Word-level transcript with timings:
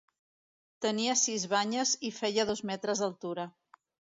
Tenia 0.85 1.17
sis 1.25 1.45
banyes 1.53 1.91
i 2.09 2.13
feia 2.23 2.49
dos 2.53 2.65
metres 2.71 3.05
d'altura. 3.07 3.47